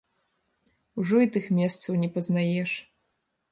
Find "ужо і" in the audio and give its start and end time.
1.03-1.29